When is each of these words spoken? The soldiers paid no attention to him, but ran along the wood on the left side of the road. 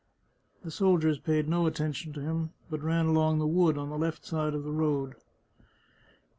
The 0.63 0.71
soldiers 0.71 1.19
paid 1.19 1.47
no 1.47 1.67
attention 1.67 2.11
to 2.13 2.21
him, 2.21 2.53
but 2.71 2.81
ran 2.81 3.05
along 3.05 3.37
the 3.37 3.45
wood 3.45 3.77
on 3.77 3.91
the 3.91 3.99
left 3.99 4.25
side 4.25 4.55
of 4.55 4.63
the 4.63 4.71
road. 4.73 5.13